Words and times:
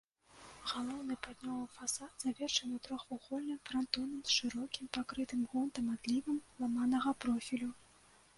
Галоўны 0.69 1.17
паўднёвы 1.25 1.65
фасад 1.73 2.09
завершаны 2.25 2.79
трохвугольным 2.87 3.59
франтонам 3.71 4.17
з 4.31 4.35
шырокім, 4.39 4.85
пакрытым 4.99 5.45
гонтам 5.53 5.85
адлівам 5.99 6.43
ламанага 6.65 7.17
профілю. 7.25 7.71